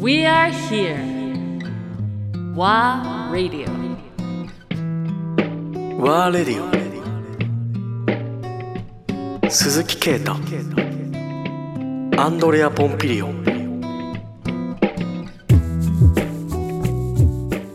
[0.00, 0.96] We are here.
[2.54, 3.68] WA Radio.
[5.98, 6.64] ワーレディ
[9.44, 10.32] オ鈴木啓太。
[12.16, 13.44] アンドレア・ポンピリオン。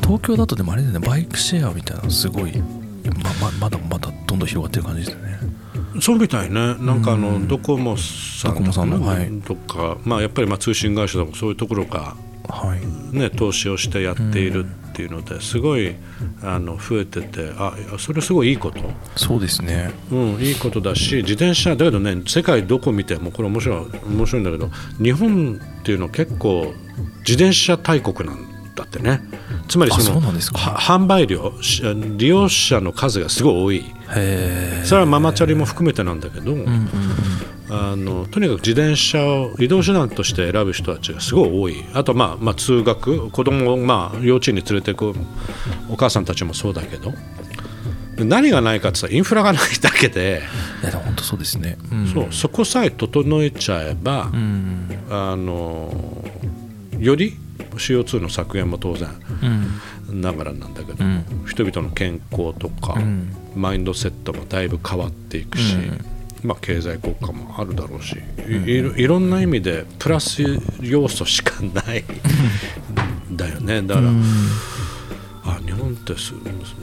[0.00, 1.06] 東京だとでもあれだよね。
[1.06, 2.52] バイクシェアみたいなのすごい。
[2.58, 5.38] まままだまだどんどん広がってる感じですよね
[6.00, 9.30] そうみたいね、なんかあの、ドコモさんドコモさんのはい。
[9.42, 12.16] とか、まあ、やっぱりまあ通信会社でもそういうところが、
[12.48, 13.16] はい。
[13.16, 15.94] ね、投資をしてやっているっていうのですごい
[16.42, 18.80] あの増えててあそれすごいいいこと、
[19.14, 19.90] そうですね。
[20.10, 24.70] うん、いいことだし自転車だけどね世界どこ見てもこれ面白い面白いんだけど
[25.02, 26.72] 日本っていうのは結構
[27.18, 29.20] 自転車大国なんだってね。
[29.68, 31.82] つまりその販売量し
[32.16, 33.84] 利用者の数がすごい多い。
[34.84, 36.88] それはママチャリも含めてなんだけど、うんうん
[37.68, 41.84] あのとにかく自転車を移動手段として選ぶ人たちがすごい多い。
[41.94, 45.14] あと、まあまあ、通学子供をまあ幼稚園に連れてく
[45.90, 47.12] お母さんたちもそうだけど
[48.14, 50.42] で何がないかって言ったらインフラがないだけで、
[50.82, 51.76] いや本当そうですね。
[51.90, 52.06] うん。
[52.06, 54.88] そうそこさえ整えちゃえば、うん。
[55.10, 56.24] あの
[56.98, 57.36] より
[57.76, 59.08] CO2 の削減も当然
[60.10, 60.20] うん。
[60.20, 61.24] ながらなんだけど、うん。
[61.46, 63.34] 人々の健康とか、うん。
[63.54, 65.76] マインドセットもだいぶ変わっていくし、
[66.42, 68.16] まあ、経済効果もあるだろうし、
[68.48, 70.42] いいろいろんな意味でプラス
[70.80, 72.04] 要素しかない
[73.32, 73.82] だよね。
[73.82, 74.10] だから、
[75.44, 76.34] あ日本ってす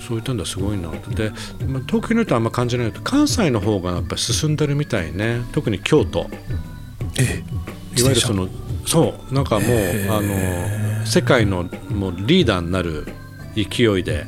[0.00, 1.30] そういったんだすごいなで、
[1.66, 5.42] まあ、東京の人はあんま感じないけど関西の方がやっぱり進んでるみたいね。
[5.52, 6.28] 特に京都。
[7.18, 7.42] え
[7.96, 8.48] いわゆるその
[8.88, 9.70] そうなんかもう
[10.10, 13.06] あの世界のもうリーダーになる
[13.54, 14.24] 勢いで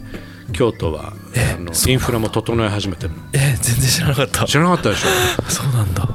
[0.53, 4.45] 京都はあのインフラも整え始めてるえ全然知らなかった。
[4.47, 5.43] 知らなかったでしょ？
[5.51, 6.03] そうなんだ。
[6.03, 6.07] へ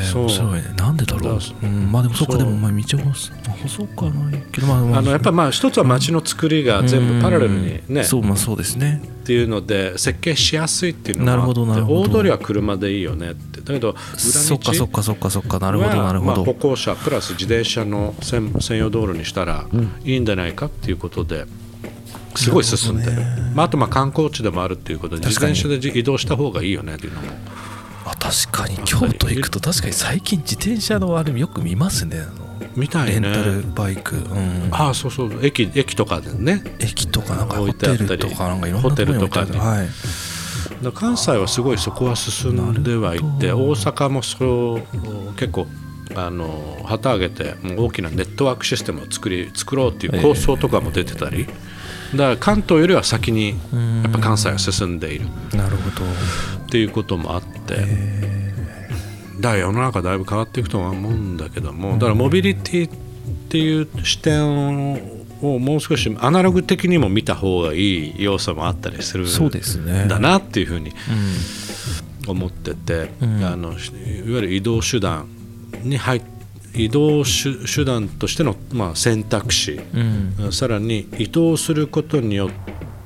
[0.00, 0.22] えそう。
[0.22, 0.74] 面白いね。
[0.76, 1.38] なんでだろう？
[1.38, 9.02] だうんまあでもそっかでもまあ道を細くはないけどまあまあのやっぱりまあ一つは街の作りが全部パラレルにねそうまあそうですね。
[9.22, 12.00] っていうので設計しやすいっていうのがなるほどなるほど。
[12.00, 13.60] 大通りは車でいいよねって。
[13.60, 15.58] だけど裏そっかそっ道かそっかそっか。
[15.60, 16.44] なるほどなるほど。
[16.44, 19.66] 歩行者プラス自転車の専専用道路にしたら
[20.04, 21.44] いいんじゃないかっていうことで
[22.36, 23.12] すごい進んでる。
[23.54, 27.28] まあ、あとまあ観光地でもあるっていうことで自転車で移動した方がいいよねっていうのも。
[28.06, 28.78] あ確かに。
[28.84, 32.24] 京都行くと確かに最近自転車のあれよく見ますね。
[32.76, 33.20] みたいね。
[33.20, 36.62] レンタルバイク、うん、ああそうそう駅駅とかでね。
[36.78, 38.22] 駅とかなんかホ置いてあっテたり。
[38.22, 39.86] ルとかなんかいろんなホテルとかにはい。
[39.86, 39.96] だか
[40.82, 44.80] ら関西はすごいそこは進んではいて大阪もそれを
[45.36, 45.66] 結構
[46.14, 51.46] あの旗揚げて大きなネットワークシステムを作り作ろうっていう構想とかも出てたり、
[52.12, 55.26] だから関東よりは先にやっぱ関西は進んでいる。
[55.54, 56.04] なるほど。
[56.64, 57.76] っていうこともあって
[59.40, 62.92] だから世の中だいぶ変わっていくとは思うんだけどもだからモビリティっ
[63.48, 64.94] ていう視点
[65.42, 70.94] をもう少しアナログ的にも見た方がいい要素もあったりするそうですねだなっていうふうにうん
[72.26, 73.44] 思ってて、うん。
[73.44, 75.28] あのいわゆる移動手段
[75.82, 76.22] に入っ
[76.74, 80.52] 移動手手段としての、まあ、選択肢、うん。
[80.52, 82.50] さらに移動することによっ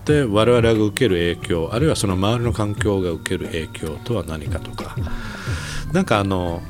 [0.04, 4.96] て我々が受ける影響あるいはその周りの環境が受ける影響とは何かとか。
[5.92, 6.62] なんかあの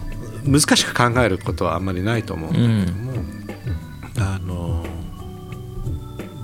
[0.44, 3.12] 難しく考えることはあんまりないと思うんだけども、
[4.18, 4.86] あの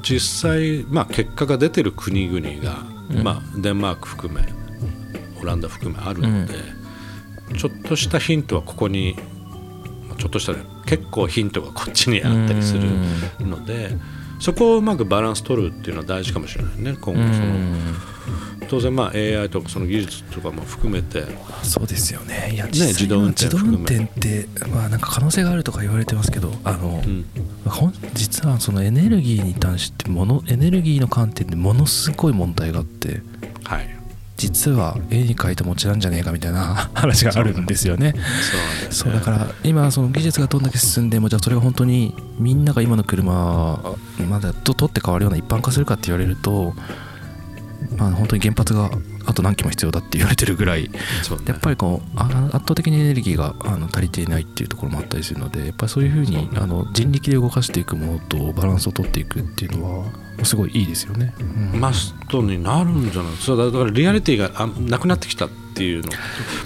[0.02, 2.78] 実際、まあ、結果が出てる国々が、
[3.22, 4.44] まあ、デンマーク含め
[5.40, 6.54] オランダ含めあるので、
[7.56, 9.31] ちょっとしたヒントはここにまあ
[10.22, 12.82] ちょっとしたね結構ヒントがこっちにあったりする
[13.40, 13.90] ので
[14.38, 18.12] そこをうまくバランス取るっていうのは大事かもしれないね今後その。
[18.68, 21.24] 当然まあ AI とかその技術とかも含めて
[21.64, 22.52] そうですよね。
[22.54, 27.24] いや実際自動運転自動運転含ってまあなんか可能性があるとか言われてますけどあの、ん。
[27.66, 33.20] ほん実はそのエネルギーに対してものエネルギーの観点でものすごい問題があって。
[33.64, 34.01] はい
[34.42, 38.12] 実は絵に描いた餅なんじゃねえかみたいな 話があるんですよね。
[38.90, 43.78] そうだから今その技術がどんだけ進んでもじゃあそれが本当にみんなが今の車
[44.28, 46.74] まだと取って変わるような一般化するかって言われると
[47.96, 48.90] まあ本当に原発が
[49.26, 50.98] あと何機も必要だって言われてるぐらいね。
[51.46, 61.34] やっぱりこうあ圧倒的にエネルギーがあの足りていないっていうところもあったりするのでやっぱりそういうふうにあの人力で動かしていくものとバランスを取っていくっていうのはすごいいいですよね。
[61.72, 61.80] うん。
[61.80, 66.10] マストになるんじゃないそうだだからリアリティがあなくなってきたっていうの。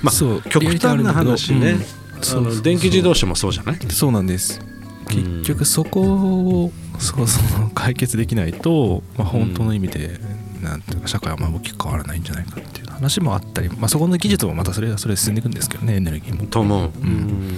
[0.02, 1.80] まあそう極端な話ね、うん。
[1.80, 2.54] あそうそうそう。
[2.56, 3.78] の電気自動車もそうじゃない？
[3.90, 4.60] そうなんです。
[5.08, 10.19] 結局そこをそうそう解決できないと、まあ、本当の意味で、
[10.62, 16.47] なんていうか社会はまあ大きく変わらないんじゃないかっていう話もあったり、まあ、そこの技術もまたそれはそれで進んでいくんですけどねエネルギーも。
[16.47, 16.91] と思う。
[17.03, 17.50] うん。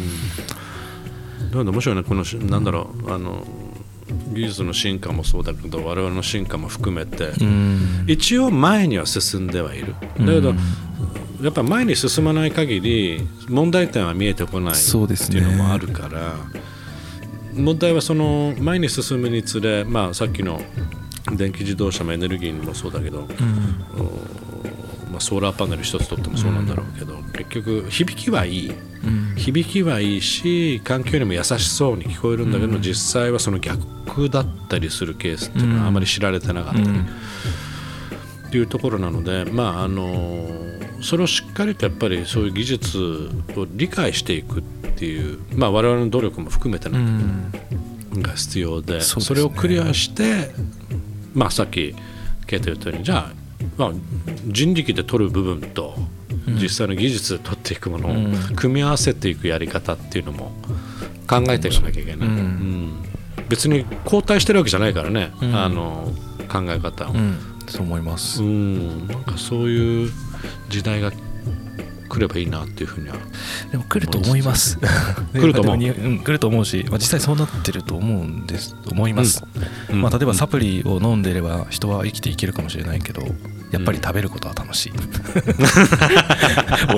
[1.50, 3.46] だから面白いねこのしなんだろうあの
[4.32, 8.04] 技術の進化もそうだけど我々の進化も含めて、うん。
[8.06, 9.94] 一応前には進んではいる。
[10.18, 10.54] だけど、
[11.42, 16.34] やっぱ前に進まない限り問題点は見えてこないそうですねっていうのもあるから、
[17.54, 20.60] 問題はその前に進むにつれ、まあ、さっきの
[21.32, 23.28] 電気自動車もエネルギーにもそうだけど、うん
[25.10, 28.70] まあ、ソーラーパネル一つとってもそうなんだろうけど、結局響きはいい。
[28.70, 29.34] うん。
[29.36, 36.80] 響きはいいし環境にも優しそうに聞こえるんだけど、実際はその逆だったりするケースっていうのはあまり知られてなかった。
[36.80, 36.88] り、
[38.48, 40.46] っていうところなので、まあ、あの
[41.00, 44.62] それをしっかりとやっぱりそういう技術を理解していくっ
[44.96, 48.22] ていう、まあ、我々の努力も含めてうなんだけどん。
[48.22, 50.50] が必要でそれをクリアして、
[51.34, 51.94] まあ、さっき
[52.46, 53.32] ケイト言ったようにじゃあ、
[53.76, 53.92] まあ、
[54.46, 55.94] 人力で取る部分と
[56.46, 58.34] 実際の技術で取っていくものうん。
[58.34, 60.52] を組み合わせていくやり方っていうのも
[61.28, 62.34] 考えていかなきゃいけない、うん。
[62.36, 62.92] うん。
[63.48, 65.54] 別に後退してるわけじゃないからね、うん。
[65.54, 66.12] あの
[66.48, 67.38] 考え方を、うん。
[67.68, 68.42] そう思います。
[68.42, 70.10] うん、なんかそういう
[70.68, 71.12] 時代が
[72.08, 73.16] 来ればいいなっていうふうには
[73.70, 74.78] でも来ると思います。
[75.32, 75.78] 来ると思うう
[76.08, 79.44] ん、来ると思うし、まあ、実際そうなってると思うんです思います。
[79.90, 83.22] うんまあ、例えばサプリを飲んでれば人は生きていけるかもしれないけど
[83.70, 84.98] やっぱり食べることは楽しい、美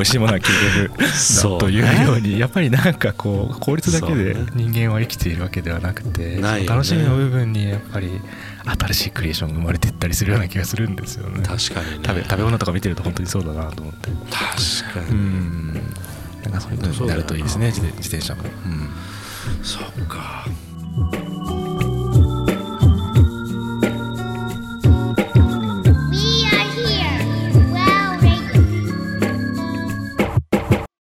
[0.00, 0.92] 味しいものは消える。
[1.08, 1.58] そうね。
[1.58, 6.64] というようにやっぱりなんかこう効率だけで人間は生きているわけではなくてね。
[6.66, 8.20] 楽しみの部分にやっぱり
[8.88, 11.42] 新しいクリエーションが生まれていったりするような気がするんですよね。
[11.42, 12.04] 確かにね。
[12.06, 14.10] 食べ食べ物とか見てると本当にそうだなと思って。
[14.30, 15.74] 確かに、うん。
[16.44, 18.88] なんかそういうのになるといいですね自転車も、うん。
[19.62, 20.46] そうか